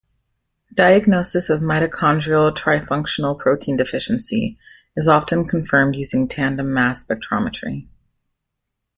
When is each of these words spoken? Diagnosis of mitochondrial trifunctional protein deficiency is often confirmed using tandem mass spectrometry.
Diagnosis 0.73 1.51
of 1.51 1.59
mitochondrial 1.61 2.51
trifunctional 2.51 3.37
protein 3.37 3.77
deficiency 3.77 4.57
is 4.97 5.07
often 5.07 5.47
confirmed 5.47 5.95
using 5.95 6.27
tandem 6.27 6.73
mass 6.73 7.03
spectrometry. 7.05 7.85